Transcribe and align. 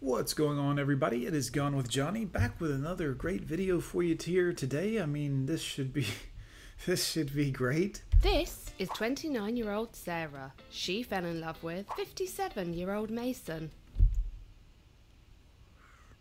What's 0.00 0.34
going 0.34 0.58
on, 0.58 0.78
everybody? 0.78 1.24
It 1.24 1.34
is 1.34 1.48
Gone 1.48 1.74
with 1.74 1.88
Johnny, 1.88 2.26
back 2.26 2.60
with 2.60 2.70
another 2.70 3.12
great 3.12 3.40
video 3.40 3.80
for 3.80 4.02
you 4.02 4.14
here 4.22 4.52
today. 4.52 5.00
I 5.00 5.06
mean, 5.06 5.46
this 5.46 5.62
should 5.62 5.94
be, 5.94 6.06
this 6.86 7.06
should 7.06 7.34
be 7.34 7.50
great. 7.50 8.02
This 8.20 8.70
is 8.78 8.90
29 8.90 9.56
year 9.56 9.72
old 9.72 9.96
Sarah. 9.96 10.52
She 10.68 11.02
fell 11.02 11.24
in 11.24 11.40
love 11.40 11.62
with 11.62 11.86
57 11.96 12.74
year 12.74 12.92
old 12.92 13.10
Mason. 13.10 13.70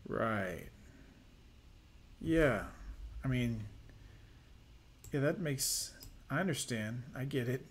Right. 0.07 0.69
Yeah. 2.21 2.63
I 3.25 3.27
mean, 3.27 3.65
yeah, 5.11 5.19
that 5.19 5.41
makes. 5.41 5.91
I 6.29 6.39
understand. 6.39 7.03
I 7.13 7.25
get 7.25 7.49
it. 7.49 7.65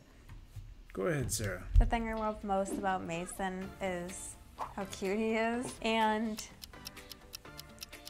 Go 0.93 1.05
ahead, 1.05 1.33
Sarah. 1.33 1.65
The 1.79 1.87
thing 1.87 2.11
I 2.11 2.15
love 2.15 2.45
most 2.45 2.73
about 2.75 3.03
Mason 3.05 3.71
is 3.81 4.34
how 4.59 4.85
cute 4.91 5.19
he 5.19 5.35
is 5.35 5.73
and 5.83 6.43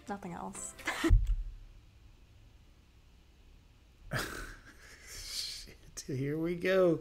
nothing 0.09 0.33
else. 0.33 0.75
Shit, 5.09 5.77
here 6.07 6.39
we 6.39 6.55
go. 6.55 7.01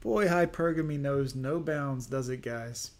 Boy, 0.00 0.26
hypergamy 0.26 0.98
knows 0.98 1.34
no 1.34 1.60
bounds, 1.60 2.06
does 2.06 2.28
it, 2.28 2.42
guys? 2.42 2.92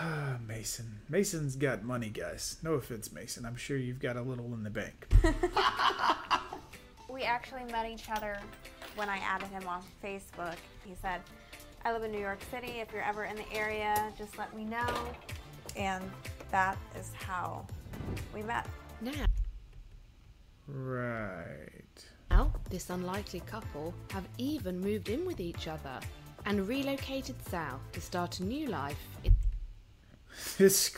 Mason. 0.46 1.00
Mason's 1.08 1.56
got 1.56 1.82
money, 1.82 2.08
guys. 2.08 2.58
No 2.62 2.74
offense, 2.74 3.12
Mason. 3.12 3.44
I'm 3.44 3.56
sure 3.56 3.76
you've 3.76 4.00
got 4.00 4.16
a 4.16 4.22
little 4.22 4.52
in 4.54 4.62
the 4.62 4.70
bank. 4.70 5.06
we 7.08 7.22
actually 7.22 7.64
met 7.64 7.88
each 7.88 8.10
other 8.10 8.38
when 8.94 9.08
I 9.08 9.18
added 9.18 9.48
him 9.48 9.66
on 9.66 9.82
Facebook. 10.02 10.56
He 10.84 10.94
said, 11.00 11.20
I 11.86 11.92
live 11.92 12.02
in 12.02 12.10
New 12.10 12.18
York 12.18 12.40
City. 12.50 12.80
If 12.80 12.92
you're 12.92 13.04
ever 13.04 13.26
in 13.26 13.36
the 13.36 13.52
area, 13.52 14.12
just 14.18 14.36
let 14.38 14.52
me 14.56 14.64
know. 14.64 14.92
And 15.76 16.02
that 16.50 16.76
is 16.98 17.12
how 17.14 17.64
we 18.34 18.42
met. 18.42 18.66
Now, 19.00 19.12
Right. 20.66 22.04
now, 22.28 22.52
this 22.70 22.90
unlikely 22.90 23.38
couple 23.46 23.94
have 24.10 24.26
even 24.36 24.80
moved 24.80 25.10
in 25.10 25.24
with 25.24 25.38
each 25.38 25.68
other 25.68 26.00
and 26.44 26.66
relocated 26.66 27.36
south 27.48 27.80
to 27.92 28.00
start 28.00 28.40
a 28.40 28.42
new 28.42 28.66
life 28.66 28.98
in 29.22 29.32
This 30.58 30.92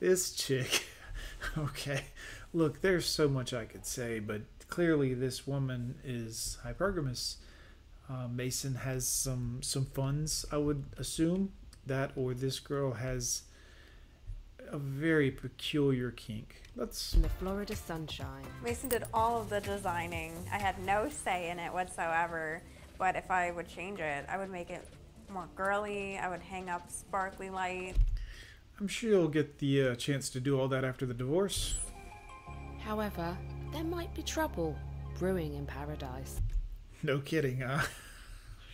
this 0.00 0.32
chick. 0.32 0.84
Okay. 1.56 2.04
Look, 2.52 2.82
there's 2.82 3.06
so 3.06 3.26
much 3.26 3.54
I 3.54 3.64
could 3.64 3.86
say, 3.86 4.18
but 4.18 4.42
clearly 4.68 5.14
this 5.14 5.46
woman 5.46 5.94
is 6.04 6.58
hypergamous. 6.62 7.36
Uh, 8.10 8.26
Mason 8.28 8.74
has 8.74 9.06
some 9.06 9.60
some 9.62 9.84
funds, 9.84 10.44
I 10.50 10.56
would 10.56 10.84
assume 10.98 11.52
that, 11.86 12.10
or 12.16 12.34
this 12.34 12.58
girl 12.58 12.92
has 12.94 13.42
a 14.68 14.78
very 14.78 15.30
peculiar 15.30 16.10
kink. 16.10 16.62
Let's 16.74 17.12
the 17.12 17.28
Florida 17.28 17.76
sunshine. 17.76 18.46
Mason 18.64 18.88
did 18.88 19.04
all 19.14 19.40
of 19.40 19.48
the 19.48 19.60
designing. 19.60 20.32
I 20.52 20.58
had 20.58 20.78
no 20.84 21.08
say 21.08 21.50
in 21.50 21.58
it 21.58 21.72
whatsoever. 21.72 22.62
But 22.98 23.16
if 23.16 23.30
I 23.30 23.50
would 23.50 23.68
change 23.68 24.00
it, 24.00 24.26
I 24.28 24.36
would 24.36 24.50
make 24.50 24.70
it 24.70 24.86
more 25.32 25.48
girly. 25.56 26.18
I 26.18 26.28
would 26.28 26.42
hang 26.42 26.68
up 26.68 26.90
sparkly 26.90 27.48
light. 27.48 27.94
I'm 28.78 28.88
sure 28.88 29.10
you'll 29.10 29.28
get 29.28 29.58
the 29.58 29.88
uh, 29.88 29.94
chance 29.94 30.30
to 30.30 30.40
do 30.40 30.58
all 30.60 30.68
that 30.68 30.84
after 30.84 31.06
the 31.06 31.14
divorce. 31.14 31.76
However, 32.80 33.36
there 33.72 33.84
might 33.84 34.12
be 34.14 34.22
trouble 34.22 34.76
brewing 35.18 35.54
in 35.54 35.64
paradise. 35.66 36.40
No 37.02 37.18
kidding, 37.18 37.60
huh? 37.60 37.82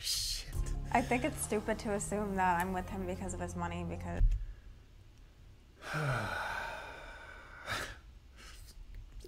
Shit. 0.00 0.48
I 0.92 1.00
think 1.00 1.24
it's 1.24 1.40
stupid 1.42 1.78
to 1.80 1.92
assume 1.92 2.36
that 2.36 2.60
I'm 2.60 2.72
with 2.72 2.88
him 2.88 3.06
because 3.06 3.34
of 3.34 3.40
his 3.40 3.54
money 3.56 3.84
because 3.88 4.22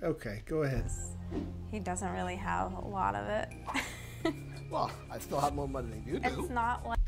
Okay, 0.02 0.42
go 0.46 0.62
ahead. 0.62 0.90
he 1.70 1.78
doesn't 1.80 2.12
really 2.12 2.36
have 2.36 2.72
a 2.72 2.80
lot 2.86 3.14
of 3.14 3.26
it. 3.28 3.48
Well, 4.70 4.90
I 5.10 5.18
still 5.18 5.40
have 5.40 5.54
more 5.54 5.66
money 5.66 5.88
than 5.88 6.04
you 6.06 6.20
do. 6.20 6.28
it's 6.42 6.50
not 6.50 6.84
like 6.86 6.98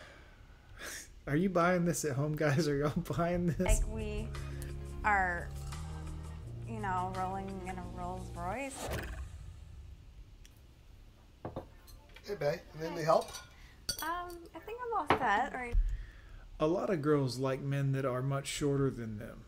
Are 1.28 1.36
you 1.36 1.48
buying 1.48 1.84
this 1.84 2.04
at 2.04 2.16
home, 2.16 2.34
guys? 2.34 2.66
Are 2.66 2.76
y'all 2.76 2.90
buying 3.16 3.46
this? 3.46 3.60
like 3.60 3.88
we 3.88 4.26
are, 5.04 5.48
you 6.70 6.78
know, 6.78 7.12
rolling 7.16 7.48
in 7.66 7.76
a 7.76 7.82
Rolls 7.94 8.30
Royce. 8.34 8.88
Hey, 12.24 12.34
babe, 12.38 12.58
you 12.78 12.84
need 12.84 12.92
any 12.96 13.02
help? 13.02 13.30
Um, 14.02 14.36
I 14.54 14.58
think 14.60 14.78
I'm 14.86 14.98
all 14.98 15.18
set. 15.18 15.52
Or 15.52 15.68
A 16.60 16.66
lot 16.66 16.90
of 16.90 17.02
girls 17.02 17.38
like 17.38 17.60
men 17.60 17.92
that 17.92 18.04
are 18.04 18.22
much 18.22 18.46
shorter 18.46 18.88
than 18.88 19.18
them. 19.18 19.40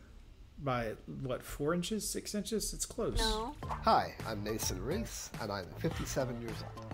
By 0.61 0.93
what, 1.21 1.43
four 1.43 1.73
inches, 1.73 2.07
six 2.07 2.35
inches? 2.35 2.73
It's 2.73 2.85
close. 2.85 3.17
no, 3.19 3.55
Hi, 3.69 4.13
I'm 4.27 4.43
Nathan 4.43 4.83
Reese, 4.83 5.29
and 5.41 5.51
I'm 5.51 5.65
57 5.79 6.41
years 6.41 6.55
old. 6.75 6.93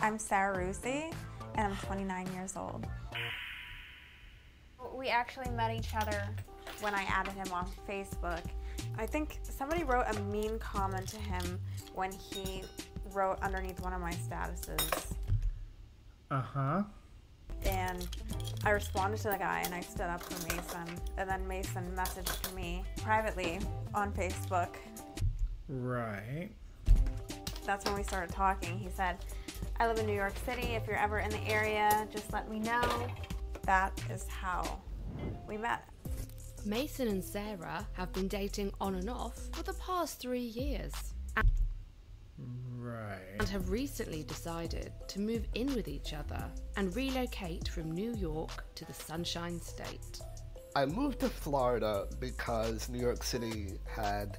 I'm 0.00 0.18
Sarah 0.18 0.56
Rusi, 0.56 1.12
and 1.56 1.72
I'm 1.72 1.76
29 1.78 2.32
years 2.34 2.56
old. 2.56 2.86
We 4.94 5.08
actually 5.08 5.50
met 5.50 5.72
each 5.72 5.94
other 5.96 6.28
when 6.80 6.94
I 6.94 7.02
added 7.04 7.34
him 7.34 7.52
on 7.52 7.68
Facebook. 7.88 8.42
I 8.98 9.06
think 9.06 9.38
somebody 9.42 9.84
wrote 9.84 10.06
a 10.08 10.20
mean 10.22 10.58
comment 10.58 11.08
to 11.08 11.18
him 11.18 11.60
when 11.94 12.12
he 12.12 12.62
wrote 13.12 13.38
underneath 13.42 13.80
one 13.80 13.92
of 13.92 14.00
my 14.00 14.12
statuses. 14.12 15.14
Uh 16.30 16.40
huh. 16.40 16.82
And 17.64 18.06
I 18.64 18.70
responded 18.70 19.18
to 19.18 19.30
the 19.30 19.36
guy 19.38 19.62
and 19.64 19.74
I 19.74 19.80
stood 19.80 20.06
up 20.06 20.22
for 20.22 20.54
Mason. 20.54 21.00
And 21.16 21.28
then 21.28 21.46
Mason 21.48 21.84
messaged 21.96 22.54
me 22.54 22.84
privately 23.02 23.60
on 23.94 24.12
Facebook. 24.12 24.76
Right. 25.68 26.50
That's 27.66 27.84
when 27.84 27.94
we 27.94 28.02
started 28.02 28.34
talking. 28.34 28.78
He 28.78 28.88
said, 28.88 29.18
I 29.78 29.86
live 29.86 29.98
in 29.98 30.06
New 30.06 30.14
York 30.14 30.34
City. 30.46 30.74
If 30.74 30.86
you're 30.86 30.96
ever 30.96 31.18
in 31.18 31.30
the 31.30 31.46
area, 31.46 32.06
just 32.10 32.32
let 32.32 32.50
me 32.50 32.58
know. 32.58 32.82
That 33.62 34.00
is 34.10 34.26
how 34.28 34.80
we 35.46 35.56
met. 35.56 35.84
Mason 36.68 37.08
and 37.08 37.24
Sarah 37.24 37.88
have 37.94 38.12
been 38.12 38.28
dating 38.28 38.72
on 38.78 38.94
and 38.96 39.08
off 39.08 39.38
for 39.52 39.62
the 39.62 39.72
past 39.72 40.20
three 40.20 40.42
years 40.42 40.92
Right. 42.78 43.36
and 43.40 43.48
have 43.48 43.70
recently 43.70 44.22
decided 44.22 44.92
to 45.08 45.18
move 45.18 45.48
in 45.54 45.74
with 45.74 45.88
each 45.88 46.12
other 46.12 46.44
and 46.76 46.94
relocate 46.94 47.68
from 47.68 47.92
New 47.92 48.12
York 48.16 48.66
to 48.74 48.84
the 48.84 48.92
Sunshine 48.92 49.58
State. 49.62 50.20
I 50.76 50.84
moved 50.84 51.20
to 51.20 51.30
Florida 51.30 52.06
because 52.20 52.90
New 52.90 53.00
York 53.00 53.24
City 53.24 53.78
had, 53.86 54.36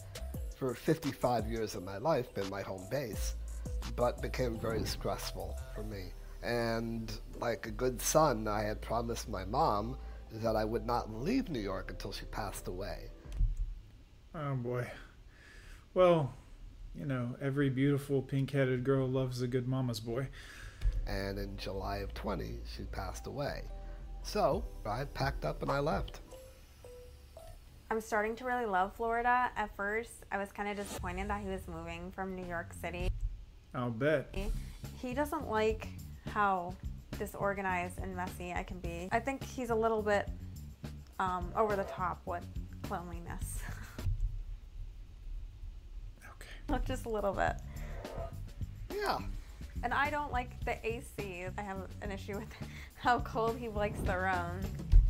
for 0.55 0.75
55 0.75 1.47
years 1.47 1.73
of 1.73 1.83
my 1.83 1.97
life, 1.97 2.31
been 2.35 2.49
my 2.51 2.61
home 2.61 2.85
base, 2.91 3.33
but 3.95 4.21
became 4.21 4.55
very 4.59 4.85
stressful 4.85 5.59
for 5.73 5.81
me. 5.81 6.13
And 6.43 7.11
like 7.39 7.65
a 7.65 7.71
good 7.71 7.99
son, 7.99 8.47
I 8.47 8.61
had 8.61 8.81
promised 8.81 9.27
my 9.29 9.45
mom 9.45 9.97
that 10.31 10.55
I 10.55 10.65
would 10.65 10.85
not 10.85 11.13
leave 11.13 11.49
New 11.49 11.59
York 11.59 11.91
until 11.91 12.11
she 12.11 12.25
passed 12.25 12.67
away. 12.67 13.09
Oh 14.35 14.55
boy. 14.55 14.89
Well, 15.93 16.33
you 16.95 17.05
know, 17.05 17.35
every 17.41 17.69
beautiful 17.69 18.21
pink 18.21 18.51
headed 18.51 18.83
girl 18.83 19.07
loves 19.07 19.41
a 19.41 19.47
good 19.47 19.67
mama's 19.67 19.99
boy. 19.99 20.27
And 21.07 21.39
in 21.39 21.57
July 21.57 21.97
of 21.97 22.13
20, 22.13 22.59
she 22.75 22.83
passed 22.83 23.25
away. 23.25 23.63
So 24.21 24.63
I 24.85 25.05
packed 25.05 25.45
up 25.45 25.61
and 25.61 25.71
I 25.71 25.79
left. 25.79 26.19
I'm 27.89 28.01
starting 28.01 28.35
to 28.35 28.45
really 28.45 28.67
love 28.67 28.93
Florida. 28.95 29.49
At 29.55 29.75
first, 29.75 30.11
I 30.31 30.37
was 30.37 30.51
kind 30.51 30.69
of 30.69 30.77
disappointed 30.77 31.27
that 31.29 31.41
he 31.41 31.49
was 31.49 31.67
moving 31.67 32.11
from 32.11 32.35
New 32.35 32.45
York 32.45 32.71
City. 32.79 33.09
I'll 33.73 33.89
bet. 33.89 34.35
He 35.01 35.13
doesn't 35.15 35.49
like 35.49 35.87
how 36.31 36.75
disorganized 37.19 37.99
and 37.99 38.15
messy 38.15 38.53
I 38.53 38.63
can 38.63 38.79
be. 38.79 39.09
I 39.11 39.19
think 39.19 39.43
he's 39.43 39.69
a 39.69 39.75
little 39.75 40.01
bit 40.01 40.27
um, 41.19 41.51
over 41.55 41.75
the 41.75 41.83
top 41.83 42.21
with 42.25 42.45
cleanliness. 42.83 43.59
Okay. 46.71 46.83
Just 46.87 47.05
a 47.05 47.09
little 47.09 47.33
bit. 47.33 47.53
Yeah. 48.95 49.19
And 49.83 49.93
I 49.93 50.09
don't 50.09 50.31
like 50.31 50.63
the 50.65 50.77
AC. 50.85 51.45
I 51.57 51.61
have 51.61 51.77
an 52.01 52.11
issue 52.11 52.37
with 52.37 52.47
how 52.95 53.19
cold 53.19 53.57
he 53.57 53.69
likes 53.69 53.99
the 54.01 54.17
room. 54.17 54.61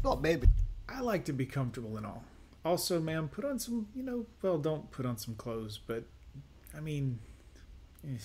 Well, 0.03 0.17
maybe. 0.17 0.47
I 0.87 1.01
like 1.01 1.25
to 1.25 1.33
be 1.33 1.45
comfortable 1.45 1.97
and 1.97 2.05
all. 2.05 2.23
Also, 2.65 2.99
ma'am, 2.99 3.29
put 3.29 3.45
on 3.45 3.59
some, 3.59 3.87
you 3.95 4.03
know, 4.03 4.25
well, 4.41 4.57
don't 4.57 4.89
put 4.91 5.05
on 5.05 5.17
some 5.17 5.35
clothes, 5.35 5.79
but 5.85 6.03
I 6.75 6.79
mean, 6.79 7.19
eh. 8.05 8.17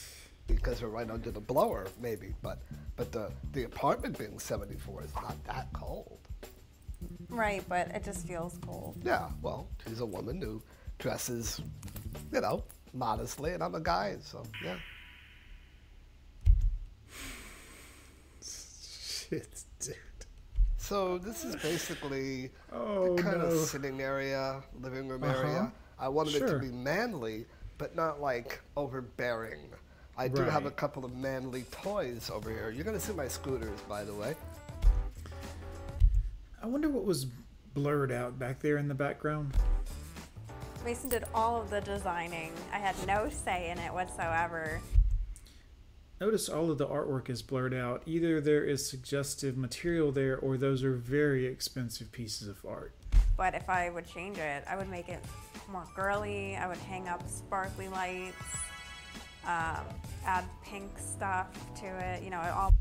Because 0.46 0.82
we're 0.82 0.88
right 0.88 1.10
under 1.10 1.30
the 1.30 1.40
blower, 1.40 1.86
maybe. 2.00 2.34
But 2.42 2.58
but 2.96 3.12
the 3.12 3.30
the 3.52 3.64
apartment 3.64 4.18
being 4.18 4.38
74 4.38 5.02
is 5.04 5.14
not 5.14 5.42
that 5.44 5.68
cold. 5.72 6.18
Right, 7.28 7.62
but 7.68 7.88
it 7.88 8.04
just 8.04 8.26
feels 8.26 8.56
cold. 8.66 8.96
Yeah, 9.04 9.28
well, 9.42 9.66
she's 9.86 10.00
a 10.00 10.06
woman 10.06 10.40
who 10.40 10.62
dresses, 10.98 11.60
you 12.32 12.40
know, 12.40 12.64
modestly, 12.94 13.52
and 13.52 13.62
I'm 13.62 13.74
a 13.74 13.80
guy, 13.80 14.16
so 14.22 14.42
yeah. 14.64 14.76
shit, 18.42 19.64
dude. 19.80 19.96
So 20.76 21.18
this 21.18 21.44
is 21.44 21.56
basically 21.56 22.50
Oh 22.72 23.16
the 23.16 23.22
kind 23.22 23.38
no. 23.38 23.46
of 23.46 23.52
sitting 23.68 24.00
area, 24.00 24.62
living 24.80 25.08
room 25.08 25.24
Uh-huh. 25.24 25.40
area. 25.46 25.72
I 25.98 26.08
wanted 26.08 26.34
it 26.36 26.46
to 26.48 26.58
be 26.58 26.70
manly, 26.70 27.46
but 27.78 27.94
not 27.96 28.20
like 28.20 28.60
overbearing. 28.76 29.60
I 30.16 30.28
do 30.28 30.42
have 30.42 30.66
a 30.66 30.70
couple 30.70 31.04
of 31.04 31.16
manly 31.16 31.62
toys 31.70 32.30
over 32.32 32.50
here. 32.50 32.70
You're 32.70 32.84
gonna 32.84 33.00
see 33.00 33.12
my 33.12 33.26
scooters, 33.26 33.80
by 33.88 34.04
the 34.04 34.14
way. 34.14 34.34
I 36.62 36.66
wonder 36.66 36.88
what 36.88 37.04
was 37.04 37.26
blurred 37.74 38.12
out 38.12 38.38
back 38.38 38.60
there 38.60 38.76
in 38.76 38.86
the 38.86 38.94
background. 38.94 39.56
Mason 40.84 41.08
did 41.08 41.24
all 41.34 41.60
of 41.60 41.70
the 41.70 41.80
designing. 41.80 42.52
I 42.72 42.78
had 42.78 42.94
no 43.06 43.28
say 43.28 43.70
in 43.70 43.78
it 43.78 43.92
whatsoever. 43.92 44.80
Notice 46.20 46.48
all 46.48 46.70
of 46.70 46.78
the 46.78 46.86
artwork 46.86 47.28
is 47.28 47.42
blurred 47.42 47.74
out. 47.74 48.02
Either 48.06 48.40
there 48.40 48.64
is 48.64 48.88
suggestive 48.88 49.56
material 49.56 50.12
there 50.12 50.38
or 50.38 50.56
those 50.56 50.84
are 50.84 50.94
very 50.94 51.44
expensive 51.44 52.12
pieces 52.12 52.46
of 52.46 52.64
art. 52.64 52.92
But 53.36 53.54
if 53.54 53.68
I 53.68 53.90
would 53.90 54.06
change 54.06 54.38
it, 54.38 54.64
I 54.68 54.76
would 54.76 54.88
make 54.88 55.08
it 55.08 55.24
more 55.70 55.86
girly. 55.96 56.56
I 56.56 56.68
would 56.68 56.78
hang 56.78 57.08
up 57.08 57.28
sparkly 57.28 57.88
lights, 57.88 58.36
um, 59.46 59.84
add 60.24 60.44
pink 60.62 60.90
stuff 60.98 61.48
to 61.80 61.86
it. 61.86 62.22
You 62.22 62.30
know, 62.30 62.40
all 62.40 62.72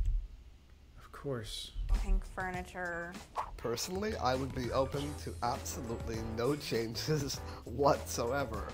Of 0.98 1.12
course. 1.12 1.72
pink 2.04 2.24
furniture. 2.26 3.14
Personally, 3.58 4.16
I 4.18 4.36
would 4.36 4.54
be 4.56 4.72
open 4.72 5.04
to 5.24 5.34
absolutely 5.44 6.18
no 6.38 6.56
changes 6.56 7.36
whatsoever. 7.66 8.68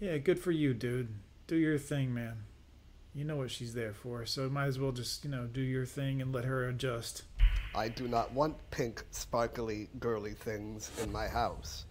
Yeah, 0.00 0.18
good 0.18 0.38
for 0.38 0.50
you, 0.50 0.74
dude. 0.74 1.08
Do 1.46 1.56
your 1.56 1.78
thing, 1.78 2.12
man. 2.14 2.36
You 3.14 3.24
know 3.24 3.36
what 3.36 3.50
she's 3.50 3.74
there 3.74 3.92
for, 3.92 4.26
so 4.26 4.48
might 4.48 4.66
as 4.66 4.78
well 4.78 4.90
just, 4.92 5.24
you 5.24 5.30
know, 5.30 5.46
do 5.46 5.60
your 5.60 5.86
thing 5.86 6.20
and 6.20 6.32
let 6.32 6.44
her 6.44 6.68
adjust. 6.68 7.22
I 7.74 7.88
do 7.88 8.08
not 8.08 8.32
want 8.32 8.56
pink, 8.70 9.04
sparkly, 9.10 9.88
girly 10.00 10.32
things 10.32 10.90
in 11.02 11.12
my 11.12 11.28
house. 11.28 11.84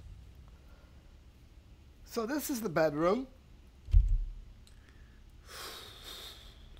So 2.05 2.25
this 2.25 2.49
is 2.49 2.61
the 2.61 2.69
bedroom 2.69 3.27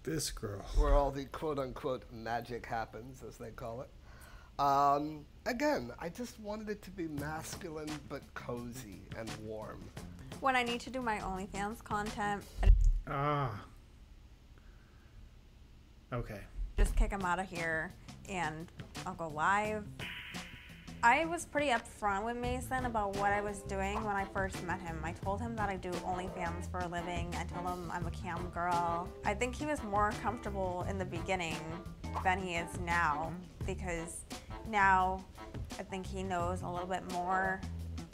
This 0.04 0.32
girl. 0.32 0.60
where 0.78 0.94
all 0.94 1.12
the 1.12 1.26
quote-unquote 1.26 2.04
magic 2.12 2.66
happens, 2.66 3.24
as 3.28 3.38
they 3.38 3.52
call 3.52 3.82
it. 3.82 3.90
Um, 4.62 5.26
again, 5.46 5.92
I 6.00 6.10
just 6.10 6.40
wanted 6.42 6.70
it 6.70 6.82
to 6.84 6.92
be 6.92 7.08
masculine 7.08 7.90
but 8.10 8.22
cozy 8.34 9.02
and 9.18 9.32
warm. 9.42 9.82
When 10.42 10.56
I 10.58 10.64
need 10.64 10.82
to 10.82 10.90
do 10.90 11.02
my 11.02 11.18
OnlyFans 11.20 11.82
content, 11.84 12.44
Ah. 13.08 13.64
Okay. 16.12 16.42
just 16.78 16.96
kick 16.96 17.12
him 17.12 17.22
out 17.24 17.40
of 17.40 17.50
here 17.50 17.92
and 18.30 18.72
I'll 19.06 19.14
go 19.16 19.30
live. 19.30 19.86
I 21.06 21.26
was 21.26 21.44
pretty 21.44 21.68
upfront 21.68 22.24
with 22.24 22.38
Mason 22.38 22.86
about 22.86 23.18
what 23.18 23.34
I 23.34 23.42
was 23.42 23.60
doing 23.64 24.02
when 24.06 24.16
I 24.16 24.24
first 24.24 24.64
met 24.64 24.80
him. 24.80 24.98
I 25.04 25.12
told 25.12 25.42
him 25.42 25.54
that 25.58 25.68
I 25.68 25.76
do 25.76 25.92
OnlyFans 25.92 26.72
for 26.72 26.80
a 26.80 26.88
living. 26.88 27.30
I 27.38 27.44
told 27.44 27.68
him 27.68 27.92
I'm 27.92 28.08
a 28.08 28.12
cam 28.12 28.50
girl. 28.52 29.10
I 29.26 29.34
think 29.34 29.54
he 29.54 29.66
was 29.66 29.84
more 29.84 30.14
comfortable 30.22 30.86
in 30.90 30.98
the 30.98 31.04
beginning 31.04 31.58
than 32.24 32.42
he 32.42 32.56
is 32.56 32.70
now 32.86 33.34
because 33.66 34.24
now 34.70 35.22
I 35.78 35.84
think 35.84 36.06
he 36.06 36.24
knows 36.24 36.62
a 36.62 36.70
little 36.70 36.88
bit 36.88 37.04
more 37.12 37.60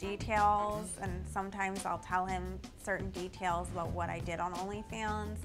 details 0.00 0.90
and 1.00 1.24
sometimes 1.28 1.86
I'll 1.86 1.98
tell 1.98 2.26
him 2.26 2.58
certain 2.82 3.10
details 3.10 3.68
about 3.70 3.90
what 3.92 4.10
I 4.10 4.18
did 4.18 4.40
on 4.40 4.52
OnlyFans 4.54 5.36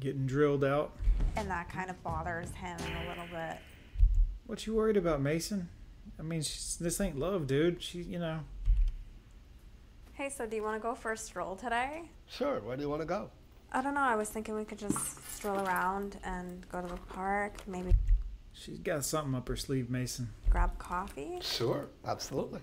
Getting 0.00 0.24
drilled 0.24 0.64
out. 0.64 0.92
and 1.36 1.50
that 1.50 1.68
kind 1.68 1.90
of 1.90 2.02
bothers 2.02 2.50
him 2.52 2.78
a 3.04 3.08
little 3.10 3.26
bit. 3.26 3.58
What 4.46 4.66
you 4.66 4.74
worried 4.74 4.96
about, 4.96 5.20
Mason? 5.20 5.68
I 6.18 6.22
mean, 6.22 6.42
she's, 6.42 6.76
this 6.80 7.00
ain't 7.00 7.18
love, 7.18 7.46
dude. 7.46 7.82
She, 7.82 7.98
you 8.02 8.18
know. 8.18 8.40
Hey, 10.14 10.28
so 10.28 10.46
do 10.46 10.54
you 10.56 10.62
want 10.62 10.80
to 10.80 10.82
go 10.86 10.94
for 10.94 11.12
a 11.12 11.16
stroll 11.16 11.56
today? 11.56 12.02
Sure, 12.28 12.60
where 12.60 12.76
do 12.76 12.82
you 12.82 12.88
want 12.88 13.02
to 13.02 13.06
go? 13.06 13.30
I 13.72 13.82
don't 13.82 13.94
know. 13.94 14.02
I 14.02 14.16
was 14.16 14.28
thinking 14.28 14.54
we 14.54 14.64
could 14.64 14.78
just 14.78 15.34
stroll 15.34 15.58
around 15.66 16.18
and 16.24 16.68
go 16.70 16.80
to 16.80 16.86
the 16.86 16.96
park, 17.12 17.54
maybe 17.66 17.92
She's 18.54 18.78
got 18.78 19.04
something 19.04 19.34
up 19.34 19.48
her 19.48 19.56
sleeve, 19.56 19.88
Mason. 19.88 20.28
grab 20.50 20.76
coffee. 20.78 21.38
Sure, 21.40 21.88
absolutely. 22.06 22.60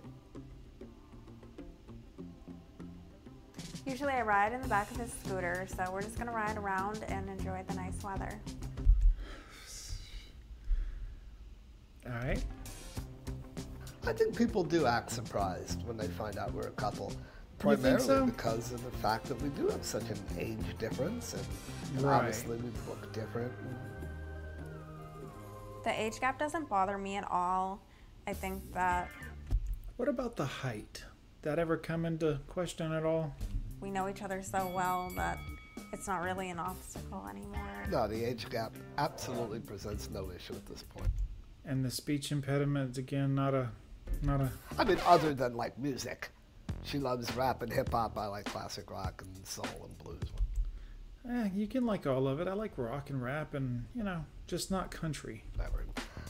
Usually 3.86 4.14
I 4.14 4.22
ride 4.22 4.54
in 4.54 4.62
the 4.62 4.68
back 4.68 4.90
of 4.92 4.98
his 4.98 5.12
scooter, 5.12 5.68
so 5.76 5.84
we're 5.92 6.04
just 6.04 6.16
going 6.16 6.28
to 6.28 6.34
ride 6.34 6.58
around 6.58 7.04
and 7.08 7.28
enjoy 7.28 7.64
the 7.68 7.74
nice 7.74 8.02
weather. 8.04 8.40
I 14.10 14.14
think 14.14 14.36
people 14.36 14.64
do 14.64 14.88
act 14.88 15.12
surprised 15.12 15.86
when 15.86 15.96
they 15.96 16.08
find 16.08 16.36
out 16.40 16.52
we're 16.52 16.64
a 16.68 16.72
couple. 16.72 17.12
You 17.12 17.76
think 17.76 17.82
Primarily 17.82 18.04
so? 18.08 18.26
because 18.26 18.72
of 18.74 18.84
the 18.84 18.90
fact 18.98 19.26
that 19.26 19.40
we 19.40 19.50
do 19.50 19.68
have 19.68 19.84
such 19.86 20.10
an 20.10 20.18
age 20.40 20.58
difference 20.80 21.34
and, 21.36 21.46
and 21.96 22.02
Right. 22.06 22.16
obviously 22.16 22.58
we 22.58 22.72
look 22.88 23.14
different. 23.14 23.52
The 25.84 25.92
age 26.02 26.20
gap 26.20 26.40
doesn't 26.40 26.68
bother 26.68 26.98
me 26.98 27.18
at 27.18 27.30
all. 27.30 27.82
I 28.26 28.34
think 28.34 28.74
that 28.74 29.12
What 29.98 30.08
about 30.10 30.36
the 30.36 30.46
height? 30.46 31.04
That 31.44 31.60
ever 31.60 31.78
come 31.78 32.04
into 32.06 32.40
question 32.48 32.92
at 32.92 33.04
all? 33.06 33.36
we 33.80 33.92
know 33.92 34.10
each 34.10 34.24
other 34.24 34.42
so 34.42 34.72
well 34.76 35.10
that 35.16 35.38
it's 35.94 36.08
not 36.08 36.22
really 36.24 36.50
an 36.50 36.58
obstacle 36.60 37.28
anymore. 37.30 37.86
No, 37.92 38.08
the 38.08 38.24
age 38.26 38.50
gap 38.50 38.74
absolutely 38.98 39.60
presents 39.60 40.10
no 40.10 40.32
issue 40.32 40.54
at 40.54 40.66
this 40.66 40.82
point. 40.82 41.12
And 41.64 41.86
the 41.86 41.92
speech 41.92 42.32
impediment 42.32 42.92
is 42.92 42.98
again, 42.98 43.36
not 43.36 43.54
a, 43.54 43.70
not 44.22 44.42
a. 44.42 44.52
I 44.78 44.84
mean, 44.84 44.98
other 45.06 45.34
than 45.34 45.56
like 45.56 45.78
music. 45.78 46.30
She 46.84 46.98
loves 46.98 47.34
rap 47.36 47.62
and 47.62 47.72
hip 47.72 47.92
hop. 47.92 48.18
I 48.18 48.28
like 48.28 48.46
classic 48.46 48.90
rock 48.90 49.24
and 49.26 49.46
soul 49.46 49.66
and 49.84 49.98
blues. 49.98 50.32
Eh, 51.30 51.50
you 51.54 51.68
can 51.68 51.86
like 51.86 52.08
all 52.08 52.28
of 52.28 52.40
it. 52.40 52.48
I 52.48 52.54
like 52.54 52.72
rock 52.78 53.10
and 53.10 53.22
rap, 53.22 53.54
and 53.54 53.86
you 53.94 54.04
know, 54.04 54.26
just 54.48 54.72
not 54.72 54.90
country 54.90 55.44
Whatever. 55.56 55.86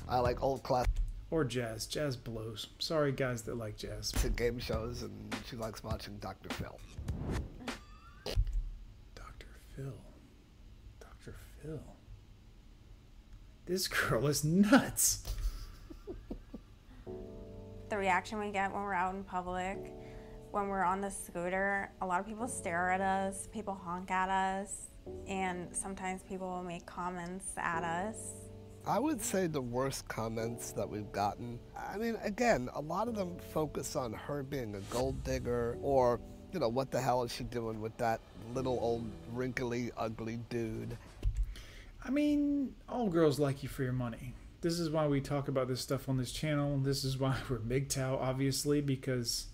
I 0.08 0.20
like 0.20 0.42
old 0.42 0.64
classic 0.64 0.90
or 1.32 1.46
jazz. 1.46 1.86
Jazz 1.86 2.16
blows. 2.16 2.68
Sorry, 2.80 3.12
guys 3.12 3.44
that 3.44 3.58
like 3.58 3.78
jazz. 3.78 4.12
To 4.14 4.30
game 4.30 4.60
shows, 4.60 5.04
and 5.04 5.36
she 5.48 5.56
likes 5.56 5.84
watching 5.84 6.18
Dr. 6.18 6.50
Phil. 6.50 6.80
Dr. 9.16 9.48
Phil. 9.76 9.94
Dr. 11.00 11.36
Phil. 11.62 11.82
This 13.66 13.88
girl 13.88 14.26
is 14.28 14.44
nuts. 14.44 15.24
The 17.90 17.98
reaction 17.98 18.40
we 18.40 18.52
get 18.52 18.72
when 18.74 18.84
we're 18.84 18.94
out 18.94 19.16
in 19.16 19.24
public, 19.24 19.94
when 20.52 20.68
we're 20.68 20.84
on 20.84 21.02
the 21.02 21.10
scooter, 21.10 21.92
a 22.02 22.06
lot 22.06 22.20
of 22.20 22.28
people 22.28 22.48
stare 22.48 22.92
at 22.92 23.02
us, 23.02 23.48
people 23.52 23.74
honk 23.74 24.12
at 24.12 24.30
us, 24.30 24.88
and 25.28 25.68
sometimes 25.76 26.22
people 26.24 26.48
will 26.48 26.64
make 26.64 26.86
comments 26.86 27.52
at 27.58 27.84
us. 27.84 28.18
I 28.86 28.98
would 28.98 29.22
say 29.22 29.48
the 29.48 29.62
worst 29.62 30.08
comments 30.08 30.72
that 30.72 30.90
we've 30.90 31.12
gotten. 31.12 31.60
I 31.78 31.98
mean, 31.98 32.18
again, 32.24 32.70
a 32.74 32.82
lot 32.82 33.08
of 33.08 33.16
them 33.16 33.38
focus 33.54 33.96
on 33.96 34.14
her 34.14 34.42
being 34.44 34.76
a 34.76 34.80
gold 34.92 35.24
digger 35.24 35.78
or, 35.82 36.20
you 36.54 36.60
know, 36.60 36.70
what 36.70 36.90
the 36.90 37.00
hell 37.00 37.24
is 37.24 37.34
she 37.34 37.44
doing 37.44 37.82
with 37.82 37.96
that 37.98 38.20
little 38.54 38.80
old 38.82 39.10
wrinkly, 39.32 39.92
ugly 39.98 40.40
dude? 40.50 40.98
I 42.04 42.10
mean, 42.10 42.74
all 42.88 43.10
girls 43.10 43.40
like 43.40 43.62
you 43.62 43.70
for 43.70 43.84
your 43.84 43.94
money. 43.94 44.34
This 44.62 44.80
is 44.80 44.90
why 44.90 45.08
we 45.08 45.22
talk 45.22 45.48
about 45.48 45.68
this 45.68 45.80
stuff 45.80 46.10
on 46.10 46.18
this 46.18 46.32
channel. 46.32 46.78
This 46.78 47.04
is 47.04 47.18
why 47.18 47.38
we're 47.50 47.60
MGTOW, 47.60 48.20
obviously, 48.22 48.82
because, 48.82 49.48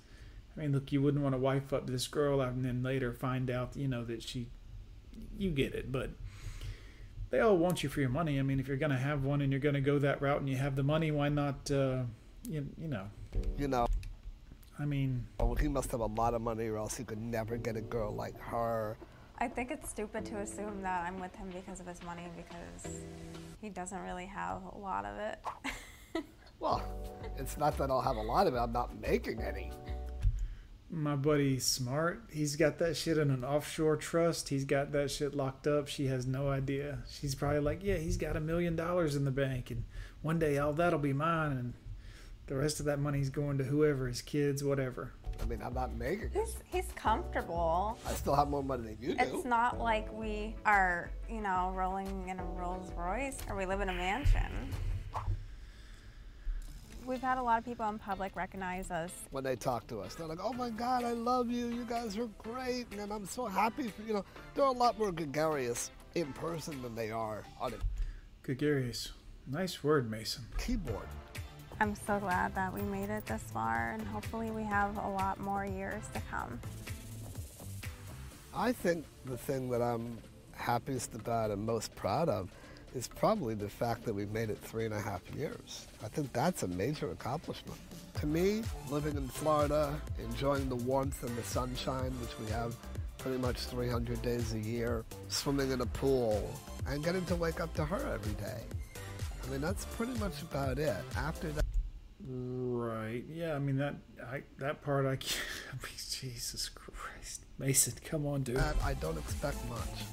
I 0.55 0.61
mean, 0.61 0.71
look, 0.71 0.91
you 0.91 1.01
wouldn't 1.01 1.23
want 1.23 1.33
to 1.33 1.39
wife 1.39 1.73
up 1.73 1.87
this 1.87 2.07
girl 2.07 2.41
and 2.41 2.65
then 2.65 2.81
later 2.81 3.13
find 3.13 3.49
out, 3.49 3.75
you 3.75 3.87
know, 3.87 4.03
that 4.05 4.23
she. 4.23 4.47
You 5.37 5.49
get 5.49 5.73
it, 5.73 5.91
but 5.93 6.09
they 7.29 7.39
all 7.39 7.57
want 7.57 7.83
you 7.83 7.89
for 7.89 8.01
your 8.01 8.09
money. 8.09 8.37
I 8.37 8.41
mean, 8.41 8.59
if 8.59 8.67
you're 8.67 8.75
going 8.77 8.91
to 8.91 8.97
have 8.97 9.23
one 9.23 9.41
and 9.41 9.51
you're 9.51 9.61
going 9.61 9.75
to 9.75 9.81
go 9.81 9.97
that 9.99 10.21
route 10.21 10.41
and 10.41 10.49
you 10.49 10.57
have 10.57 10.75
the 10.75 10.83
money, 10.83 11.09
why 11.11 11.29
not, 11.29 11.71
uh, 11.71 12.03
you, 12.47 12.67
you 12.77 12.87
know, 12.89 13.07
You 13.57 13.69
know, 13.69 13.87
I 14.77 14.85
mean, 14.85 15.25
oh, 15.39 15.55
he 15.55 15.67
must 15.67 15.91
have 15.91 16.01
a 16.01 16.05
lot 16.05 16.33
of 16.33 16.41
money 16.41 16.67
or 16.67 16.77
else 16.77 16.97
he 16.97 17.03
could 17.03 17.21
never 17.21 17.57
get 17.57 17.77
a 17.77 17.81
girl 17.81 18.13
like 18.13 18.37
her. 18.39 18.97
I 19.37 19.47
think 19.47 19.71
it's 19.71 19.89
stupid 19.89 20.25
to 20.27 20.37
assume 20.37 20.81
that 20.81 21.05
I'm 21.05 21.19
with 21.19 21.35
him 21.35 21.49
because 21.49 21.79
of 21.79 21.87
his 21.87 22.01
money 22.03 22.23
because 22.35 23.01
he 23.61 23.69
doesn't 23.69 24.01
really 24.01 24.25
have 24.25 24.61
a 24.73 24.77
lot 24.77 25.05
of 25.05 25.17
it. 25.17 25.39
Well, 26.59 26.81
it's 27.37 27.57
not 27.57 27.77
that 27.77 27.91
I'll 27.91 28.01
have 28.01 28.15
a 28.15 28.21
lot 28.21 28.47
of 28.47 28.53
it, 28.53 28.57
I'm 28.57 28.71
not 28.71 28.99
making 28.99 29.41
any. 29.41 29.71
My 30.89 31.15
buddy's 31.15 31.65
smart. 31.65 32.23
He's 32.31 32.55
got 32.55 32.77
that 32.79 32.95
shit 32.95 33.17
in 33.17 33.29
an 33.29 33.43
offshore 33.43 33.97
trust. 33.97 34.49
He's 34.49 34.63
got 34.63 34.91
that 34.93 35.11
shit 35.11 35.35
locked 35.35 35.67
up. 35.67 35.87
She 35.87 36.07
has 36.07 36.25
no 36.25 36.49
idea. 36.49 36.99
She's 37.09 37.35
probably 37.35 37.59
like, 37.59 37.83
yeah, 37.83 37.97
he's 37.97 38.17
got 38.17 38.37
a 38.37 38.39
million 38.39 38.75
dollars 38.75 39.15
in 39.15 39.25
the 39.25 39.31
bank, 39.31 39.71
and 39.71 39.83
one 40.21 40.39
day 40.39 40.57
all 40.57 40.73
that'll 40.73 40.99
be 40.99 41.11
mine, 41.11 41.51
and 41.51 41.73
the 42.47 42.55
rest 42.55 42.79
of 42.79 42.85
that 42.85 42.99
money's 42.99 43.29
going 43.29 43.57
to 43.57 43.65
whoever, 43.65 44.07
his 44.07 44.21
kids, 44.21 44.63
whatever. 44.63 45.11
I 45.41 45.45
mean, 45.45 45.61
I'm 45.63 45.73
not 45.73 45.93
making 45.95 46.25
it. 46.25 46.31
he's, 46.33 46.57
he's 46.65 46.91
comfortable. 46.95 47.97
I 48.07 48.13
still 48.13 48.35
have 48.35 48.49
more 48.49 48.63
money 48.63 48.83
than 48.83 48.97
you 48.99 49.15
do. 49.15 49.23
It's 49.23 49.45
not 49.45 49.79
like 49.79 50.11
we 50.11 50.55
are, 50.65 51.09
you 51.29 51.41
know, 51.41 51.71
rolling 51.75 52.29
in 52.29 52.39
a 52.39 52.43
Rolls 52.43 52.91
Royce 52.97 53.37
or 53.49 53.55
we 53.55 53.65
live 53.65 53.81
in 53.81 53.89
a 53.89 53.93
mansion. 53.93 54.51
we've 57.05 57.21
had 57.21 57.37
a 57.37 57.43
lot 57.43 57.59
of 57.59 57.65
people 57.65 57.87
in 57.89 57.99
public 57.99 58.35
recognize 58.35 58.89
us. 58.89 59.11
when 59.31 59.43
they 59.43 59.55
talk 59.55 59.85
to 59.87 59.99
us. 59.99 60.15
They're 60.15 60.25
like, 60.27 60.39
"Oh 60.41 60.53
my 60.53 60.71
God, 60.71 61.03
I 61.03 61.11
love 61.11 61.51
you. 61.51 61.67
You 61.67 61.85
guys 61.85 62.17
are 62.17 62.27
great, 62.39 62.87
and 62.97 63.11
I'm 63.11 63.25
so 63.27 63.45
happy 63.45 63.89
for 63.89 64.01
you." 64.01 64.13
know, 64.13 64.25
they're 64.55 64.65
a 64.65 64.71
lot 64.71 64.97
more 64.97 65.11
gregarious 65.11 65.91
in 66.15 66.33
person 66.33 66.81
than 66.81 66.95
they 66.95 67.11
are 67.11 67.43
on 67.61 67.73
a 67.73 67.77
Gregarious. 68.43 69.11
Nice 69.47 69.83
word, 69.83 70.09
Mason. 70.09 70.43
keyboard. 70.57 71.07
I'm 71.79 71.95
so 72.07 72.19
glad 72.19 72.55
that 72.55 72.73
we 72.73 72.81
made 72.81 73.09
it 73.09 73.25
this 73.25 73.41
far, 73.53 73.91
and 73.91 74.01
hopefully, 74.07 74.49
we 74.49 74.63
have 74.63 74.97
a 74.97 75.09
lot 75.09 75.39
more 75.39 75.65
years 75.65 76.03
to 76.13 76.21
come. 76.31 76.59
I 78.55 78.71
think 78.71 79.05
the 79.25 79.37
thing 79.37 79.69
that 79.71 79.81
I'm 79.81 80.17
happiest 80.53 81.13
about 81.15 81.51
and 81.51 81.65
most 81.65 81.93
proud 81.95 82.29
of 82.29 82.49
is 82.95 83.09
probably 83.09 83.55
the 83.55 83.67
fact 83.67 84.05
that 84.05 84.13
we've 84.13 84.31
made 84.31 84.49
it 84.49 84.57
three 84.59 84.85
and 84.85 84.93
a 84.93 85.01
half 85.01 85.21
years. 85.35 85.85
I 86.01 86.07
think 86.07 86.31
that's 86.31 86.63
a 86.63 86.67
major 86.69 87.11
accomplishment. 87.11 87.77
To 88.21 88.25
me, 88.25 88.63
living 88.89 89.17
in 89.17 89.27
Florida, 89.27 89.93
enjoying 90.17 90.69
the 90.69 90.77
warmth 90.77 91.21
and 91.23 91.35
the 91.35 91.43
sunshine, 91.43 92.13
which 92.21 92.39
we 92.39 92.49
have 92.53 92.73
pretty 93.17 93.37
much 93.37 93.57
300 93.57 94.21
days 94.21 94.53
a 94.53 94.59
year, 94.59 95.03
swimming 95.27 95.71
in 95.71 95.81
a 95.81 95.85
pool, 95.85 96.49
and 96.87 97.03
getting 97.03 97.25
to 97.25 97.35
wake 97.35 97.59
up 97.59 97.73
to 97.73 97.83
her 97.83 98.13
every 98.13 98.33
day. 98.35 98.61
I 99.43 99.51
mean, 99.51 99.59
that's 99.59 99.83
pretty 99.97 100.17
much 100.19 100.41
about 100.41 100.79
it. 100.79 100.95
After 101.17 101.49
that, 101.49 101.64
Right. 102.27 103.23
Yeah. 103.31 103.55
I 103.55 103.59
mean 103.59 103.77
that. 103.77 103.95
I 104.23 104.43
that 104.59 104.81
part. 104.81 105.05
I 105.05 105.15
can't. 105.15 105.41
I 105.71 105.75
mean, 105.75 105.95
Jesus 105.95 106.69
Christ, 106.69 107.45
Mason. 107.59 107.93
Come 108.03 108.25
on, 108.25 108.43
dude. 108.43 108.57
I 108.57 108.93
don't 108.95 109.17
expect 109.17 109.57
much. 109.69 110.05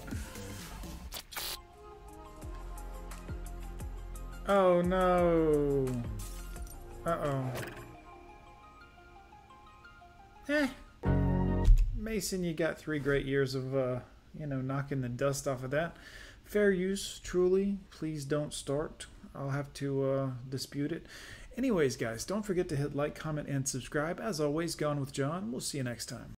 Oh 4.48 4.82
no. 4.82 5.86
Uh 7.06 7.18
oh. 7.22 7.52
Eh. 10.48 10.68
Mason, 11.96 12.42
you 12.42 12.52
got 12.52 12.76
three 12.76 12.98
great 12.98 13.24
years 13.24 13.54
of, 13.54 13.74
uh, 13.76 14.00
you 14.38 14.46
know, 14.46 14.60
knocking 14.60 15.00
the 15.00 15.08
dust 15.08 15.46
off 15.46 15.62
of 15.62 15.70
that. 15.70 15.96
Fair 16.44 16.72
use, 16.72 17.20
truly. 17.22 17.78
Please 17.90 18.24
don't 18.24 18.52
start. 18.52 19.06
I'll 19.34 19.50
have 19.50 19.72
to 19.74 20.04
uh, 20.04 20.30
dispute 20.50 20.92
it. 20.92 21.06
Anyways, 21.56 21.96
guys, 21.96 22.24
don't 22.24 22.44
forget 22.44 22.68
to 22.70 22.76
hit 22.76 22.96
like, 22.96 23.14
comment, 23.14 23.48
and 23.48 23.68
subscribe. 23.68 24.20
As 24.20 24.40
always, 24.40 24.74
Gone 24.74 25.00
with 25.00 25.12
John. 25.12 25.52
We'll 25.52 25.60
see 25.60 25.78
you 25.78 25.84
next 25.84 26.06
time. 26.06 26.34